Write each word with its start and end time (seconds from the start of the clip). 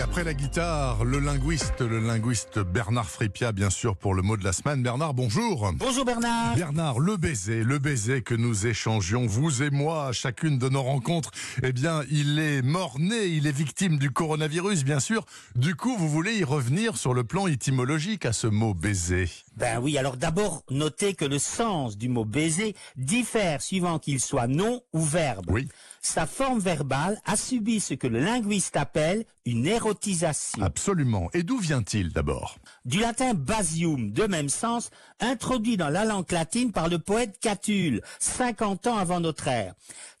Et 0.00 0.02
après 0.02 0.24
la 0.24 0.32
guitare, 0.32 1.04
le 1.04 1.18
linguiste, 1.18 1.82
le 1.82 2.00
linguiste 2.00 2.58
Bernard 2.58 3.10
Frépia, 3.10 3.52
bien 3.52 3.68
sûr, 3.68 3.98
pour 3.98 4.14
le 4.14 4.22
mot 4.22 4.38
de 4.38 4.44
la 4.44 4.54
semaine. 4.54 4.82
Bernard, 4.82 5.12
bonjour. 5.12 5.70
Bonjour 5.74 6.06
Bernard. 6.06 6.54
Bernard, 6.56 7.00
le 7.00 7.18
baiser, 7.18 7.62
le 7.62 7.78
baiser 7.78 8.22
que 8.22 8.34
nous 8.34 8.66
échangions, 8.66 9.26
vous 9.26 9.62
et 9.62 9.68
moi, 9.68 10.06
à 10.06 10.12
chacune 10.12 10.56
de 10.56 10.70
nos 10.70 10.82
rencontres, 10.82 11.32
eh 11.62 11.72
bien, 11.72 12.00
il 12.10 12.38
est 12.38 12.62
mort-né, 12.62 13.26
il 13.26 13.46
est 13.46 13.52
victime 13.52 13.98
du 13.98 14.10
coronavirus, 14.10 14.84
bien 14.84 15.00
sûr. 15.00 15.26
Du 15.54 15.74
coup, 15.74 15.94
vous 15.98 16.08
voulez 16.08 16.38
y 16.38 16.44
revenir 16.44 16.96
sur 16.96 17.12
le 17.12 17.22
plan 17.22 17.46
étymologique 17.46 18.24
à 18.24 18.32
ce 18.32 18.46
mot 18.46 18.72
baiser. 18.72 19.28
Ben 19.56 19.80
oui, 19.82 19.98
alors 19.98 20.16
d'abord, 20.16 20.62
notez 20.70 21.12
que 21.12 21.26
le 21.26 21.38
sens 21.38 21.98
du 21.98 22.08
mot 22.08 22.24
baiser 22.24 22.74
diffère 22.96 23.60
suivant 23.60 23.98
qu'il 23.98 24.18
soit 24.18 24.46
nom 24.46 24.80
ou 24.94 25.02
verbe. 25.02 25.44
Oui. 25.50 25.68
Sa 26.00 26.24
forme 26.24 26.60
verbale 26.60 27.20
a 27.26 27.36
subi 27.36 27.78
ce 27.78 27.92
que 27.92 28.06
le 28.06 28.20
linguiste 28.20 28.78
appelle 28.78 29.26
une 29.50 29.66
érotisation. 29.66 30.62
Absolument. 30.62 31.28
Et 31.34 31.42
d'où 31.42 31.58
vient-il 31.58 32.12
d'abord? 32.12 32.58
Du 32.84 32.98
latin 33.00 33.34
basium, 33.34 34.12
de 34.12 34.24
même 34.26 34.48
sens, 34.48 34.90
introduit 35.20 35.76
dans 35.76 35.88
la 35.88 36.04
langue 36.04 36.30
latine 36.30 36.72
par 36.72 36.88
le 36.88 36.98
poète 36.98 37.38
Catulle, 37.40 38.00
50 38.20 38.86
ans 38.86 38.96
avant 38.96 39.20
notre 39.20 39.48
ère. 39.48 39.74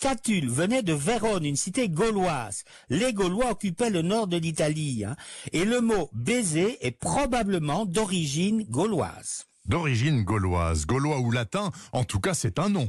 Catulle 0.00 0.50
venait 0.50 0.82
de 0.82 0.92
Vérone, 0.92 1.44
une 1.44 1.54
cité 1.56 1.88
gauloise. 1.88 2.64
Les 2.88 3.12
Gaulois 3.12 3.52
occupaient 3.52 3.90
le 3.90 4.02
nord 4.02 4.26
de 4.26 4.36
l'Italie. 4.36 5.04
hein. 5.04 5.14
Et 5.52 5.64
le 5.64 5.80
mot 5.80 6.10
baiser 6.12 6.84
est 6.84 6.90
probablement 6.90 7.86
d'origine 7.86 8.64
gauloise. 8.68 9.44
D'origine 9.66 10.24
gauloise, 10.24 10.86
gaulois 10.86 11.20
ou 11.20 11.30
latin, 11.30 11.70
en 11.92 12.02
tout 12.02 12.18
cas 12.18 12.34
c'est 12.34 12.58
un 12.58 12.68
nom. 12.68 12.88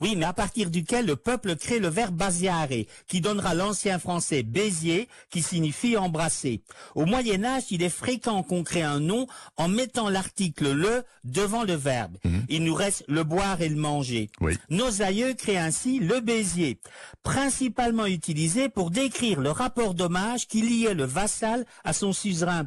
Oui, 0.00 0.14
mais 0.16 0.24
à 0.24 0.32
partir 0.32 0.70
duquel 0.70 1.06
le 1.06 1.16
peuple 1.16 1.56
crée 1.56 1.78
le 1.78 1.88
verbe 1.88 2.14
basiare, 2.14 2.86
qui 3.06 3.20
donnera 3.20 3.54
l'ancien 3.54 3.98
français 3.98 4.42
baisier, 4.42 5.08
qui 5.30 5.42
signifie 5.42 5.96
embrasser. 5.96 6.62
Au 6.94 7.06
Moyen 7.06 7.44
Âge, 7.44 7.64
il 7.70 7.82
est 7.82 7.88
fréquent 7.88 8.42
qu'on 8.42 8.62
crée 8.62 8.82
un 8.82 9.00
nom 9.00 9.26
en 9.56 9.68
mettant 9.68 10.08
l'article 10.08 10.72
le 10.72 11.04
devant 11.24 11.64
le 11.64 11.74
verbe. 11.74 12.16
Il 12.48 12.64
nous 12.64 12.74
reste 12.74 13.04
le 13.08 13.24
boire 13.24 13.60
et 13.60 13.68
le 13.68 13.76
manger. 13.76 14.30
Oui. 14.40 14.58
Nos 14.70 15.02
aïeux 15.02 15.34
créent 15.34 15.58
ainsi 15.58 15.98
le 15.98 16.20
baisier, 16.20 16.78
principalement 17.22 18.06
utilisé 18.06 18.68
pour 18.68 18.90
décrire 18.90 19.40
le 19.40 19.50
rapport 19.50 19.94
d'hommage 19.94 20.46
qui 20.46 20.62
liait 20.62 20.94
le 20.94 21.04
vassal 21.04 21.64
à 21.84 21.92
son 21.92 22.12
suzerain. 22.12 22.66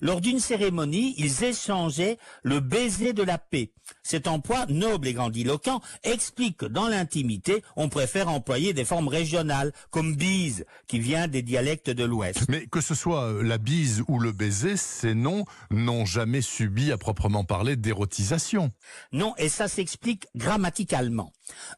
Lors 0.00 0.20
d'une 0.20 0.40
cérémonie, 0.40 1.14
ils 1.18 1.44
échangeaient 1.44 2.18
le 2.42 2.60
baiser 2.60 3.12
de 3.12 3.22
la 3.22 3.38
paix. 3.38 3.70
Cet 4.02 4.26
emploi 4.26 4.66
noble 4.66 5.08
et 5.08 5.12
grandiloquent 5.12 5.80
explique 6.02 6.55
que 6.56 6.66
dans 6.66 6.88
l'intimité, 6.88 7.62
on 7.76 7.88
préfère 7.88 8.28
employer 8.28 8.72
des 8.72 8.84
formes 8.84 9.08
régionales, 9.08 9.72
comme 9.90 10.16
bise, 10.16 10.64
qui 10.86 10.98
vient 10.98 11.28
des 11.28 11.42
dialectes 11.42 11.90
de 11.90 12.04
l'Ouest. 12.04 12.46
Mais 12.48 12.66
que 12.66 12.80
ce 12.80 12.94
soit 12.94 13.24
euh, 13.24 13.42
la 13.42 13.58
bise 13.58 14.02
ou 14.08 14.18
le 14.18 14.32
baiser, 14.32 14.76
ces 14.76 15.14
noms 15.14 15.44
n'ont 15.70 16.06
jamais 16.06 16.40
subi 16.40 16.92
à 16.92 16.98
proprement 16.98 17.44
parler 17.44 17.76
d'érotisation. 17.76 18.72
Non, 19.12 19.34
et 19.38 19.48
ça 19.48 19.68
s'explique 19.68 20.26
grammaticalement. 20.34 21.32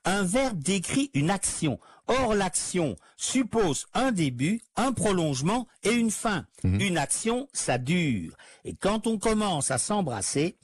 Un 0.05 0.23
verbe 0.23 0.63
décrit 0.63 1.11
une 1.15 1.31
action. 1.31 1.79
Or, 2.07 2.35
l'action 2.35 2.97
suppose 3.19 3.87
un 3.93 4.13
début, 4.13 4.63
un 4.77 4.93
prolongement 4.93 5.67
et 5.83 5.93
une 5.93 6.11
fin. 6.11 6.47
Une 6.65 6.97
action, 6.97 7.49
ça 7.53 7.77
dure. 7.77 8.35
Et 8.65 8.75
quand 8.75 9.07
on 9.07 9.19
commence 9.19 9.71
à 9.71 9.79
s'embrasser, 9.79 10.57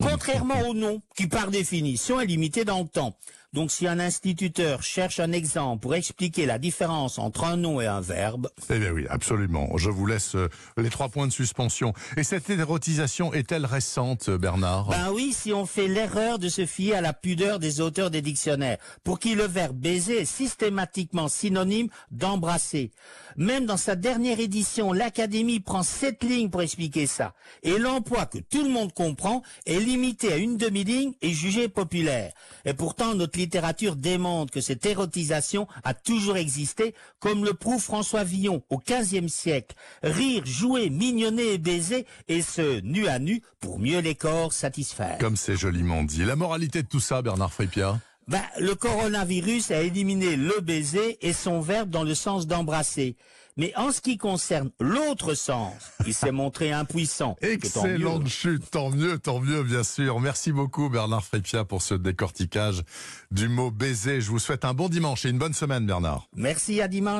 contrairement 0.00 0.68
au 0.68 0.74
nom, 0.74 1.00
qui 1.16 1.26
par 1.26 1.50
définition 1.50 2.20
est 2.20 2.26
limité 2.26 2.64
dans 2.64 2.80
le 2.80 2.88
temps. 2.88 3.16
Donc, 3.56 3.70
si 3.70 3.86
un 3.86 3.98
instituteur 4.00 4.82
cherche 4.82 5.18
un 5.18 5.32
exemple 5.32 5.80
pour 5.80 5.94
expliquer 5.94 6.44
la 6.44 6.58
différence 6.58 7.18
entre 7.18 7.44
un 7.44 7.56
nom 7.56 7.80
et 7.80 7.86
un 7.86 8.02
verbe, 8.02 8.50
Eh 8.68 8.78
bien 8.78 8.90
oui, 8.90 9.06
absolument. 9.08 9.78
Je 9.78 9.88
vous 9.88 10.04
laisse 10.04 10.34
euh, 10.34 10.50
les 10.76 10.90
trois 10.90 11.08
points 11.08 11.26
de 11.26 11.32
suspension. 11.32 11.94
Et 12.18 12.22
cette 12.22 12.50
érotisation 12.50 13.32
est-elle 13.32 13.64
récente, 13.64 14.28
Bernard? 14.28 14.90
Ben 14.90 15.10
oui, 15.10 15.32
si 15.32 15.54
on 15.54 15.64
fait 15.64 15.88
l'erreur 15.88 16.38
de 16.38 16.50
se 16.50 16.66
fier 16.66 16.96
à 16.96 17.00
la 17.00 17.14
pudeur 17.14 17.58
des 17.58 17.80
auteurs 17.80 18.10
des 18.10 18.20
dictionnaires, 18.20 18.76
pour 19.04 19.18
qui 19.18 19.34
le 19.34 19.44
verbe 19.44 19.74
baiser 19.74 20.20
est 20.20 20.24
systématiquement 20.26 21.28
synonyme 21.28 21.88
d'embrasser. 22.10 22.90
Même 23.38 23.64
dans 23.64 23.78
sa 23.78 23.96
dernière 23.96 24.38
édition, 24.38 24.92
l'Académie 24.92 25.60
prend 25.60 25.82
sept 25.82 26.22
lignes 26.24 26.50
pour 26.50 26.60
expliquer 26.60 27.06
ça. 27.06 27.32
Et 27.62 27.78
l'emploi 27.78 28.26
que 28.26 28.38
tout 28.38 28.62
le 28.62 28.70
monde 28.70 28.92
comprend 28.92 29.42
est 29.64 29.80
limité 29.80 30.30
à 30.30 30.36
une 30.36 30.58
demi-ligne 30.58 31.14
et 31.22 31.32
jugé 31.32 31.70
populaire. 31.70 32.34
Et 32.66 32.74
pourtant, 32.74 33.14
notre 33.14 33.45
littérature 33.46 33.94
démontre 33.94 34.52
que 34.52 34.60
cette 34.60 34.84
érotisation 34.86 35.68
a 35.84 35.94
toujours 35.94 36.36
existé, 36.36 36.94
comme 37.20 37.44
le 37.44 37.54
prouve 37.54 37.80
François 37.80 38.24
Villon 38.24 38.62
au 38.70 38.78
XVe 38.78 39.28
siècle. 39.28 39.76
Rire, 40.02 40.44
jouer, 40.44 40.90
mignonner 40.90 41.52
et 41.52 41.58
baiser, 41.58 42.06
et 42.26 42.42
ce, 42.42 42.80
nu 42.80 43.06
à 43.06 43.20
nu, 43.20 43.42
pour 43.60 43.78
mieux 43.78 44.00
les 44.00 44.16
corps 44.16 44.52
satisfaire. 44.52 45.18
Comme 45.18 45.36
c'est 45.36 45.56
joliment 45.56 46.02
dit. 46.02 46.24
La 46.24 46.34
moralité 46.34 46.82
de 46.82 46.88
tout 46.88 46.98
ça, 46.98 47.22
Bernard 47.22 47.52
Frépia 47.52 48.00
Ben, 48.28 48.42
le 48.58 48.74
coronavirus 48.74 49.70
a 49.70 49.82
éliminé 49.82 50.34
le 50.34 50.60
baiser 50.60 51.16
et 51.20 51.32
son 51.32 51.60
verbe 51.60 51.90
dans 51.90 52.02
le 52.02 52.14
sens 52.14 52.48
d'embrasser. 52.48 53.16
Mais 53.58 53.72
en 53.76 53.90
ce 53.90 54.02
qui 54.02 54.18
concerne 54.18 54.70
l'autre 54.80 55.34
sens, 55.34 55.72
il 56.06 56.12
s'est 56.12 56.30
montré 56.32 56.72
impuissant. 56.72 57.36
Tant. 57.40 57.46
Excellente 57.46 58.28
chute, 58.28 58.70
tant 58.70 58.90
mieux, 58.90 59.18
tant 59.18 59.40
mieux, 59.40 59.62
bien 59.62 59.82
sûr. 59.82 60.20
Merci 60.20 60.52
beaucoup, 60.52 60.90
Bernard 60.90 61.24
Frépia, 61.24 61.64
pour 61.64 61.80
ce 61.82 61.94
décortiquage 61.94 62.82
du 63.30 63.48
mot 63.48 63.70
baiser. 63.70 64.20
Je 64.20 64.28
vous 64.30 64.40
souhaite 64.40 64.64
un 64.64 64.74
bon 64.74 64.88
dimanche 64.88 65.24
et 65.24 65.30
une 65.30 65.38
bonne 65.38 65.54
semaine, 65.54 65.86
Bernard. 65.86 66.28
Merci, 66.34 66.82
à 66.82 66.88
dimanche. 66.88 67.14